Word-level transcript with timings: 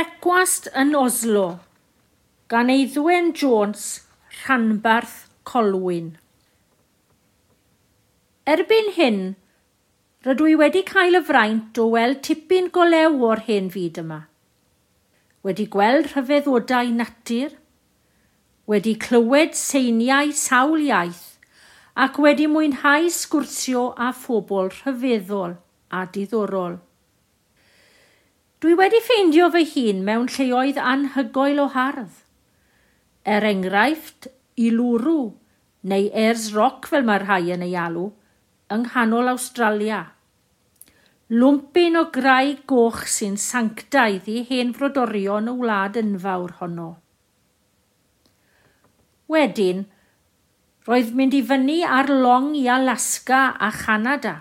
Brecwast 0.00 0.70
yn 0.80 0.94
Oslo 0.96 1.58
gan 2.48 2.70
Eiddwen 2.72 3.26
Jones 3.36 3.82
Rhanbarth 4.36 5.26
Colwyn 5.44 6.06
Erbyn 8.54 8.88
hyn, 8.96 9.20
rydw 10.24 10.48
i 10.54 10.56
wedi 10.62 10.84
cael 10.92 11.20
y 11.20 11.22
fraint 11.28 11.82
o 11.84 11.90
weld 11.92 12.22
tipyn 12.30 12.72
golew 12.78 13.20
o'r 13.28 13.44
hen 13.50 13.68
fyd 13.76 14.00
yma. 14.06 14.22
Wedi 15.44 15.68
gweld 15.76 16.08
rhyfeddodau 16.14 16.96
natur, 16.96 17.52
wedi 18.72 18.96
clywed 19.04 19.52
seiniau 19.66 20.32
sawl 20.46 20.80
iaith 20.88 21.26
ac 22.06 22.22
wedi 22.24 22.48
mwynhau 22.54 23.12
sgwrsio 23.20 23.90
a 24.08 24.14
phobl 24.24 24.72
rhyfeddol 24.78 25.60
a 25.92 26.06
diddorol. 26.16 26.86
Dwi 28.60 28.74
wedi 28.76 28.98
ffeindio 29.00 29.46
fy 29.54 29.62
hun 29.70 30.00
mewn 30.04 30.26
lleoedd 30.28 30.76
anhygoel 30.84 31.62
o 31.62 31.70
hardd. 31.72 32.12
Er 33.24 33.46
enghraifft, 33.48 34.26
i 34.60 34.66
lwrw, 34.74 35.30
neu 35.88 36.08
ers 36.22 36.50
roc 36.52 36.88
fel 36.90 37.06
mae'r 37.08 37.24
rhai 37.24 37.54
yn 37.54 37.64
ei 37.64 37.72
alw, 37.80 38.10
yng 38.68 38.84
nghanol 38.84 39.30
Australia. 39.32 40.02
Lwmpin 41.32 41.96
o 41.96 42.04
grau 42.12 42.52
goch 42.68 43.06
sy'n 43.08 43.40
sanctaidd 43.40 44.28
i 44.28 44.42
hen 44.50 44.74
frodorion 44.76 45.48
y 45.48 45.56
wlad 45.62 45.96
enfawr 46.02 46.52
honno. 46.60 46.90
Wedyn, 49.32 49.86
roedd 50.84 51.16
mynd 51.16 51.40
i 51.40 51.40
fyny 51.48 51.80
ar 51.86 52.12
long 52.12 52.52
i 52.60 52.68
Alaska 52.68 53.46
a 53.56 53.72
Chanada 53.72 54.36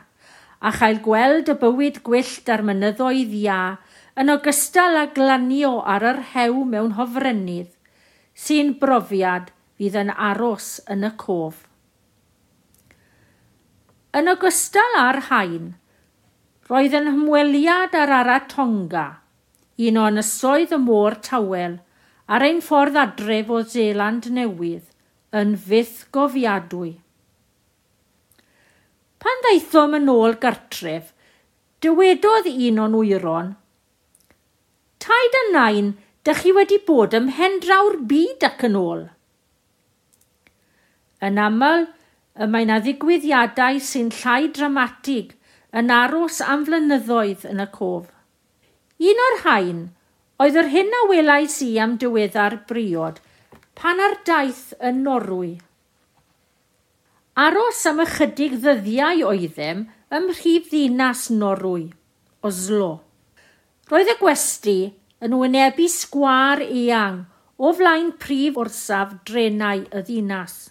a 0.60 0.72
chael 0.76 1.00
gweld 1.04 1.48
y 1.52 1.56
bywyd 1.60 2.02
gwyllt 2.04 2.50
ar 2.52 2.66
mynyddoedd 2.68 3.36
iau 3.46 3.78
yn 4.18 4.32
ogystal 4.34 4.98
â 5.00 5.06
glanio 5.16 5.80
ar 5.94 6.06
yr 6.12 6.22
hew 6.34 6.64
mewn 6.72 6.96
hofrennydd, 6.98 7.72
sy'n 8.34 8.74
brofiad 8.82 9.52
fydd 9.80 9.98
yn 10.02 10.14
aros 10.30 10.78
yn 10.92 11.06
y 11.08 11.12
cof. 11.22 11.66
Yn 14.18 14.32
ogystal 14.32 14.98
â'r 15.00 15.22
hain, 15.30 15.68
roedd 16.70 16.96
yn 16.98 17.12
hymweliad 17.12 17.94
ar 17.98 18.16
ara 18.22 18.40
Tonga, 18.52 19.06
un 19.90 20.02
o 20.02 20.08
ynysoedd 20.12 20.74
y 20.76 20.82
môr 20.82 21.20
tawel, 21.30 21.78
ar 22.26 22.46
ein 22.46 22.64
ffordd 22.66 22.98
adref 23.04 23.54
o 23.54 23.62
Zeeland 23.76 24.32
Newydd, 24.34 24.90
yn 25.36 25.54
fydd 25.70 26.04
gofiadwy. 26.16 26.98
Pan 29.20 29.42
ddaethom 29.46 29.96
yn 30.00 30.12
ôl 30.12 30.38
gartref, 30.42 31.14
dywedodd 31.84 32.48
un 32.52 32.84
o'n 32.84 32.96
wyron 33.00 33.56
paid 35.30 35.38
a 35.40 35.52
nain, 35.54 35.98
dych 36.24 36.44
chi 36.44 36.52
wedi 36.54 36.80
bod 36.86 37.14
ym 37.14 37.30
mhen 37.30 37.60
draw'r 37.62 37.98
byd 38.10 38.44
ac 38.48 38.64
yn 38.68 38.76
ôl. 38.80 39.08
Yn 41.22 41.38
aml, 41.38 41.88
mae 42.48 42.66
yna 42.66 42.80
ddigwyddiadau 42.82 43.80
sy'n 43.84 44.10
llai 44.22 44.50
dramatig 44.56 45.36
yn 45.74 45.92
aros 45.92 46.42
am 46.42 46.66
flynyddoedd 46.66 47.46
yn 47.50 47.62
y 47.62 47.68
cof. 47.72 48.10
Un 49.00 49.24
o'r 49.26 49.40
hain 49.46 49.82
oedd 50.40 50.60
yr 50.60 50.72
hyn 50.74 50.94
a 51.02 51.02
welais 51.10 51.60
i 51.66 51.74
am 51.80 51.98
diweddar 52.00 52.62
briod 52.70 53.20
pan 53.76 54.00
ar 54.04 54.18
daith 54.28 54.74
yn 54.80 55.04
Norwy. 55.04 55.58
Aros 57.40 57.86
am 57.88 58.02
ychydig 58.04 58.58
ddyddiau 58.64 59.28
oeddem 59.30 59.86
ym 60.12 60.32
mhrif 60.32 60.72
ddinas 60.72 61.30
Norwy, 61.32 61.92
Oslo. 62.44 62.92
Roedd 63.90 64.12
y 64.12 64.16
gwesti 64.20 64.80
yn 65.26 65.36
wynebu 65.36 65.88
sgwar 65.92 66.62
eang 66.64 67.26
o 67.60 67.72
flaen 67.76 68.12
prif 68.24 68.58
orsaf 68.62 69.18
drenau 69.28 69.82
y 69.84 70.04
ddinas. 70.08 70.70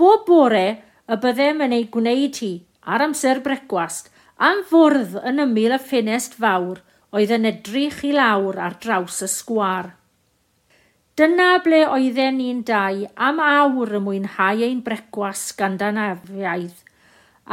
Bob 0.00 0.24
bore 0.28 0.66
y 1.06 1.18
byddem 1.22 1.60
yn 1.66 1.74
ei 1.76 1.84
gwneud 1.92 2.40
hi 2.40 2.52
ar 2.94 3.04
amser 3.04 3.42
brecwast 3.44 4.08
am 4.48 4.62
fwrdd 4.70 5.18
yn 5.28 5.44
ymyl 5.44 5.76
y 5.76 5.80
ffenest 5.82 6.38
fawr 6.40 6.80
oedd 7.16 7.34
yn 7.36 7.48
edrych 7.52 8.02
i 8.08 8.14
lawr 8.16 8.58
ar 8.60 8.78
draws 8.80 9.20
y 9.26 9.30
sgwar. 9.32 9.92
Dyna 11.16 11.52
ble 11.64 11.84
oedden 11.88 12.40
ni'n 12.40 12.64
dau 12.68 13.04
am 13.28 13.40
awr 13.44 13.96
y 13.98 14.02
mwynhau 14.04 14.64
ein 14.64 14.82
brecwas 14.84 15.48
gandanafiaidd 15.60 16.84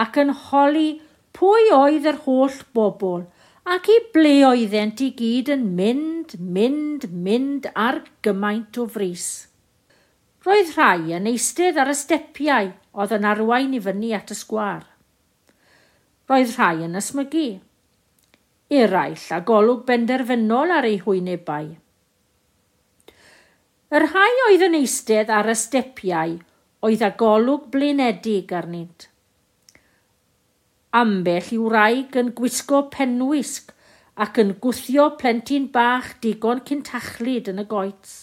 ac 0.03 0.17
yn 0.23 0.33
holi 0.47 0.89
pwy 1.35 1.71
oedd 1.75 2.11
yr 2.13 2.23
holl 2.23 2.59
bobl– 2.75 3.27
ac 3.63 3.87
i 3.87 3.97
ble 4.11 4.33
oeddent 4.43 4.99
i 5.05 5.09
gyd 5.15 5.49
yn 5.53 5.69
mynd, 5.77 6.35
mynd, 6.39 7.07
mynd 7.07 7.69
ar 7.73 8.01
gymaint 8.25 8.79
o 8.81 8.87
fris. 8.91 9.27
Roedd 10.43 10.73
rhai 10.75 11.13
yn 11.15 11.29
eistedd 11.31 11.79
ar 11.79 11.93
y 11.93 11.95
stepiau 11.95 12.73
oedd 12.99 13.13
yn 13.15 13.27
arwain 13.29 13.71
i 13.77 13.79
fyny 13.85 14.11
at 14.17 14.33
y 14.33 14.35
sgwar. 14.35 14.83
Roedd 16.27 16.51
rhai 16.57 16.83
yn 16.83 16.99
ysmygu. 16.99 17.47
Eraill 18.73 19.29
a 19.31 19.39
golwg 19.47 19.85
benderfynol 19.87 20.75
ar 20.75 20.89
ei 20.89 20.99
hwynebau. 20.99 21.71
Yr 23.93 24.07
rhai 24.09 24.33
oedd 24.49 24.67
yn 24.67 24.75
eistedd 24.81 25.31
ar 25.31 25.47
y 25.47 25.55
stepiau 25.55 26.35
oedd 26.83 27.07
a 27.07 27.13
golwg 27.15 27.71
blinedig 27.71 28.51
arnynt 28.51 29.12
ambell 30.99 31.49
i'w 31.55 31.69
wraig 31.71 32.17
yn 32.21 32.31
gwisgo 32.37 32.83
penwisg 32.93 33.73
ac 34.25 34.37
yn 34.43 34.53
gwthio 34.63 35.09
plentyn 35.19 35.65
bach 35.73 36.13
digon 36.21 36.61
cyntachlyd 36.69 37.49
yn 37.53 37.63
y 37.63 37.67
goets. 37.69 38.13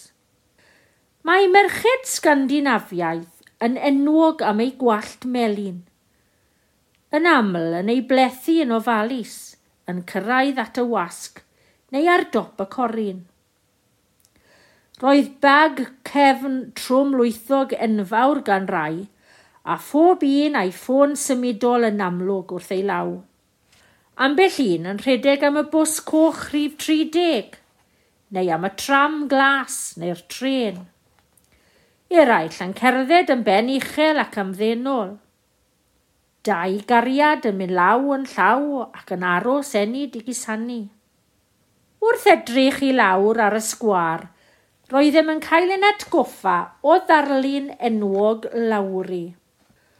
Mae 1.27 1.51
merched 1.53 2.07
Sgandinafiaeth 2.09 3.41
yn 3.67 3.77
enwog 3.91 4.45
am 4.47 4.63
ei 4.65 4.71
gwallt 4.81 5.27
melin. 5.27 5.83
Yn 7.13 7.27
aml 7.27 7.75
yn 7.81 7.91
ei 7.93 8.01
blethu 8.07 8.61
yn 8.65 8.73
ofalus, 8.77 9.57
yn 9.91 10.05
cyrraedd 10.09 10.63
at 10.63 10.79
y 10.79 10.87
wasg 10.87 11.43
neu 11.91 12.07
ar 12.07 12.29
dop 12.33 12.63
y 12.63 12.67
corin. 12.71 13.23
Roedd 15.01 15.31
bag 15.43 15.81
cefn 16.07 16.59
trwm 16.79 17.15
lwythog 17.17 17.73
enfawr 17.87 18.43
gan 18.47 18.69
rai, 18.71 19.09
a 19.71 19.77
phob 19.79 20.25
un 20.27 20.57
a'i 20.59 20.73
ffôn 20.75 21.13
symudol 21.25 21.87
yn 21.87 22.01
amlwg 22.03 22.55
wrth 22.57 22.73
ei 22.75 22.83
law. 22.87 23.13
Ambell 24.25 24.59
un 24.65 24.89
yn 24.91 25.01
rhedeg 25.01 25.45
am 25.47 25.61
y 25.61 25.65
bws 25.73 26.01
coch 26.09 26.41
rhif 26.51 26.75
30, 26.83 27.55
neu 28.35 28.51
am 28.57 28.67
y 28.67 28.71
tram 28.83 29.15
glas 29.31 29.77
neu'r 30.01 30.21
tren. 30.35 30.83
Eraill 32.11 32.59
yn 32.67 32.75
cerdded 32.81 33.31
yn 33.31 33.47
ben 33.47 33.71
uchel 33.71 34.19
ac 34.19 34.39
ymddenol. 34.43 35.15
Dau 36.47 36.79
gariad 36.91 37.47
yn 37.47 37.59
mynd 37.61 37.77
law 37.79 38.11
yn 38.17 38.27
llaw 38.35 38.87
ac 38.89 39.15
yn 39.15 39.27
aros 39.37 39.75
enni 39.79 40.07
digisani. 40.11 40.83
Wrth 42.03 42.27
edrych 42.35 42.81
i 42.83 42.95
lawr 42.97 43.45
ar 43.47 43.59
y 43.59 43.63
sgwar, 43.63 44.31
roeddem 44.91 45.31
yn 45.37 45.45
cael 45.45 45.71
ein 45.77 45.87
atgoffa 45.95 46.57
o 46.83 46.97
ddarlun 47.07 47.71
enwog 47.91 48.51
lawri. 48.57 49.29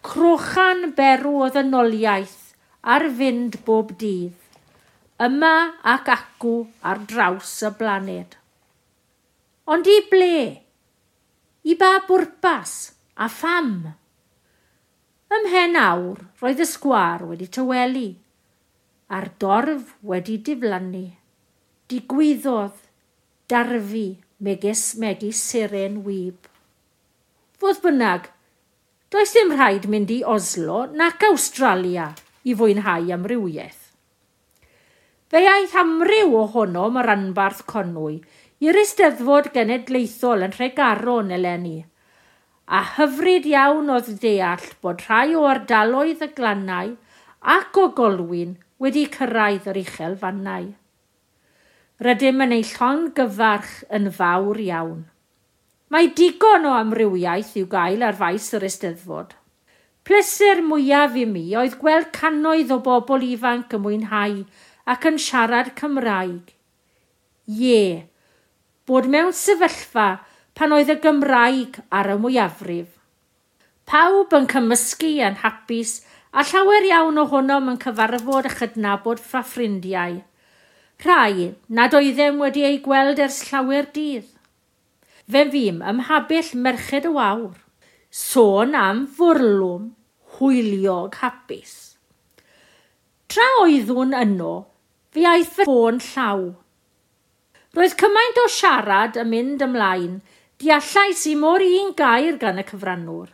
Crochan 0.01 0.95
berw 0.97 1.43
o 1.45 1.49
ddynoliaeth 1.53 2.55
ar 2.93 3.05
fynd 3.19 3.59
bob 3.67 3.91
dydd, 4.01 4.37
yma 5.27 5.53
ac 5.93 6.09
acw 6.15 6.55
ar 6.89 7.03
draws 7.11 7.53
y 7.69 7.71
blaned. 7.77 8.37
Ond 9.69 9.91
i 9.93 9.99
ble? 10.09 10.39
I 11.69 11.77
ba 11.83 11.91
bwrpas 12.09 12.73
a 13.21 13.29
pham? 13.29 13.75
Ymhen 15.37 15.77
awr 15.83 16.25
roedd 16.41 16.65
y 16.65 16.71
sgwar 16.73 17.27
wedi 17.29 17.51
tywelu, 17.59 18.09
a'r 19.13 19.29
dorf 19.45 19.95
wedi 20.01 20.41
diflannu. 20.49 21.05
Digwyddodd 21.93 22.81
darfu 23.53 24.07
megis 24.41 24.95
megis 24.97 25.45
siren 25.53 26.01
wyb. 26.09 26.49
Fodd 27.61 27.85
bynnag, 27.85 28.33
does 29.11 29.33
dim 29.35 29.51
rhaid 29.57 29.89
mynd 29.91 30.11
i 30.15 30.21
Oslo 30.33 30.85
nac 30.99 31.25
Australia 31.27 32.11
i 32.47 32.55
fwynhau 32.55 33.09
amrywiaeth. 33.17 33.81
Fe 35.31 35.43
aeth 35.51 35.75
amryw 35.83 36.37
ohono 36.43 36.85
mae'r 36.95 37.11
anbarth 37.17 37.65
Conwy 37.73 38.21
i'r 38.63 38.79
Eisteddfod 38.83 39.51
Genedlaethol 39.57 40.47
yn 40.47 40.55
Rhegaron 40.55 41.35
eleni, 41.35 41.79
a 42.71 42.81
hyfryd 42.95 43.49
iawn 43.51 43.91
oedd 43.97 44.13
deall 44.23 44.67
bod 44.85 45.03
rhai 45.09 45.35
o 45.35 45.47
ardaloedd 45.53 46.23
y 46.27 46.29
glannau 46.37 46.93
ac 47.55 47.81
o 47.83 47.89
golwyn 47.99 48.59
wedi 48.85 49.09
cyrraedd 49.17 49.67
yr 49.73 49.81
uchel 49.83 50.15
fannau. 50.23 50.69
Rydym 52.07 52.47
yn 52.47 52.55
ei 52.61 52.67
llon 52.75 53.09
gyfarch 53.17 53.81
yn 53.97 54.07
fawr 54.19 54.63
iawn. 54.71 55.03
Mae 55.91 56.07
digon 56.15 56.69
o 56.71 56.73
amrywiaeth 56.79 57.57
i'w 57.59 57.67
gael 57.71 58.05
ar 58.07 58.15
faes 58.19 58.45
yr 58.55 58.63
Eisteddfod. 58.69 59.33
Pleser 60.07 60.61
mwyaf 60.63 61.17
i 61.19 61.25
mi 61.27 61.43
oedd 61.59 61.75
gweld 61.81 62.13
cannoedd 62.15 62.71
o 62.71 62.79
bobl 62.85 63.27
ifanc 63.27 63.75
yn 63.75 63.83
mwynhau 63.83 64.37
ac 64.95 65.09
yn 65.11 65.19
siarad 65.25 65.73
Cymraeg. 65.81 66.55
Ie, 67.51 68.07
bod 68.87 69.11
mewn 69.11 69.35
sefyllfa 69.35 70.09
pan 70.55 70.79
oedd 70.79 70.95
y 70.95 70.99
Gymraeg 71.03 71.83
ar 71.91 72.15
y 72.15 72.19
mwyafrif. 72.23 72.89
Pawb 73.91 74.39
yn 74.39 74.47
cymysgu 74.55 75.17
yn 75.27 75.43
hapus 75.43 75.99
a 76.31 76.47
llawer 76.47 76.87
iawn 76.87 77.19
ohonom 77.27 77.73
yn 77.75 77.83
cyfarfod 77.83 78.47
a 78.47 78.59
chydnabod 78.61 79.19
ffa 79.19 79.43
ffrindiau. 79.43 80.21
Rhai 81.03 81.55
nad 81.67 81.99
oeddem 81.99 82.39
wedi 82.47 82.63
ei 82.69 82.79
gweld 82.85 83.19
ers 83.27 83.49
llawer 83.51 83.91
dydd 83.91 84.37
fe 85.33 85.45
fîm 85.53 85.81
ymhabell 85.91 86.51
merched 86.65 87.07
y 87.09 87.13
wawr, 87.17 87.55
sôn 88.11 88.75
am 88.75 89.07
fwrlwm 89.17 89.91
hwyliog 90.37 91.19
hapus. 91.21 91.75
Tra 93.31 93.47
oeddwn 93.63 94.17
yno, 94.17 94.55
fe 95.15 95.27
aeth 95.33 95.53
fy 95.59 95.67
ffôn 95.69 96.01
llaw. 96.03 96.47
Roedd 97.77 97.97
cymaint 98.01 98.41
o 98.43 98.47
siarad 98.51 99.19
yn 99.23 99.31
mynd 99.31 99.63
ymlaen, 99.67 100.17
deallais 100.59 101.23
i 101.31 101.37
mor 101.39 101.63
un 101.67 101.93
gair 102.01 102.41
gan 102.41 102.59
y 102.59 102.65
cyfrannwr. 102.71 103.29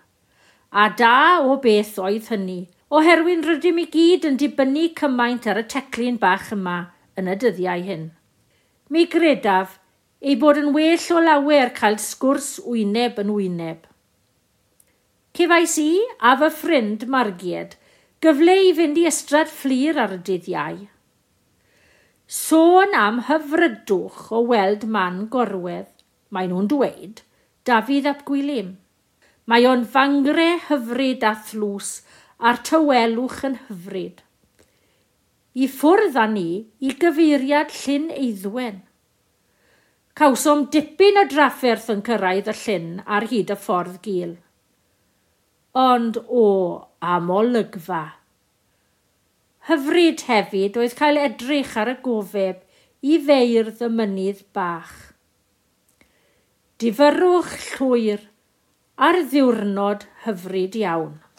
A 0.76 0.90
da 1.00 1.40
o 1.40 1.56
beth 1.62 1.96
oedd 2.02 2.28
hynny, 2.32 2.66
oherwydd 2.92 3.48
rydym 3.48 3.80
i 3.80 3.86
gyd 3.94 4.26
yn 4.28 4.36
dibynnu 4.42 4.90
cymaint 4.98 5.48
ar 5.48 5.62
y 5.62 5.64
teclyn 5.72 6.20
bach 6.20 6.52
yma 6.52 6.76
yn 7.16 7.32
y 7.32 7.38
dyddiau 7.40 7.86
hyn. 7.88 8.06
Mi 8.92 9.06
gredaf 9.10 9.78
ei 10.26 10.34
bod 10.34 10.58
yn 10.58 10.72
well 10.74 11.04
o 11.14 11.20
lawer 11.22 11.68
cael 11.74 12.00
sgwrs 12.02 12.56
wyneb 12.66 13.18
yn 13.22 13.28
wyneb. 13.30 13.84
Cefais 15.38 15.76
i 15.78 15.90
a 16.18 16.32
fy 16.40 16.48
ffrind 16.50 17.04
Margied 17.14 17.76
gyfle 18.24 18.56
i 18.66 18.72
fynd 18.74 18.98
i 18.98 19.04
ystrad 19.06 19.52
fflir 19.52 20.00
ar 20.02 20.16
y 20.16 20.18
dyddiau. 20.26 20.80
Sôn 22.26 22.96
am 22.98 23.20
hyfrydwch 23.28 24.32
o 24.34 24.40
weld 24.50 24.88
man 24.96 25.20
gorwedd, 25.30 25.92
mae 26.34 26.50
nhw'n 26.50 26.66
dweud, 26.72 27.22
Dafydd 27.66 28.10
ap 28.10 28.26
Gwylim. 28.26 28.74
Mae 29.46 29.68
o'n 29.70 29.86
fangre 29.86 30.48
hyfryd 30.66 31.22
a 31.22 31.36
thlws 31.52 32.00
a'r 32.42 32.58
tywelwch 32.66 33.44
yn 33.46 33.60
hyfryd. 33.68 34.24
I 35.54 35.70
ffwrdd 35.70 36.18
â 36.18 36.26
ni 36.34 36.50
i 36.82 36.90
gyfeiriad 36.98 37.70
llyn 37.84 38.10
eiddwen– 38.10 38.82
Cawsom 40.16 40.62
dipyn 40.72 41.18
o 41.20 41.22
drafferth 41.28 41.90
yn 41.92 41.98
cyrraedd 42.04 42.46
y 42.48 42.52
llyn 42.56 42.84
ar 43.04 43.26
hyd 43.28 43.50
y 43.52 43.56
ffordd 43.60 43.98
gil. 44.06 44.30
Ond 45.76 46.16
o, 46.24 46.44
am 47.04 47.28
olygfa. 47.28 47.98
Hyfryd 49.68 50.24
hefyd 50.30 50.78
oedd 50.80 50.96
cael 50.96 51.20
edrych 51.20 51.74
ar 51.82 51.92
y 51.92 51.96
gofeb 52.06 52.64
i 53.04 53.18
feirdd 53.28 53.84
y 53.84 53.90
mynydd 53.98 54.40
bach. 54.56 54.96
Difyrwch 56.80 57.52
llwyr 57.74 58.24
ar 58.96 59.20
ddiwrnod 59.20 60.08
hyfryd 60.24 60.80
iawn. 60.80 61.12